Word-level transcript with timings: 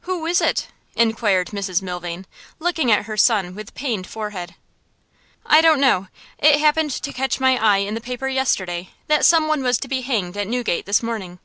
'Who 0.00 0.26
is 0.26 0.40
it?' 0.40 0.66
inquired 0.96 1.50
Mrs 1.50 1.80
Milvain, 1.80 2.26
looking 2.58 2.90
at 2.90 3.04
her 3.04 3.16
son 3.16 3.54
with 3.54 3.72
pained 3.72 4.04
forehead. 4.04 4.56
'I 5.46 5.60
don't 5.60 5.80
know. 5.80 6.08
It 6.38 6.58
happened 6.58 6.90
to 6.90 7.12
catch 7.12 7.38
my 7.38 7.56
eye 7.56 7.78
in 7.84 7.94
the 7.94 8.00
paper 8.00 8.26
yesterday 8.26 8.88
that 9.06 9.24
someone 9.24 9.62
was 9.62 9.78
to 9.78 9.86
be 9.86 10.00
hanged 10.00 10.36
at 10.36 10.48
Newgate 10.48 10.86
this 10.86 11.04
morning. 11.04 11.38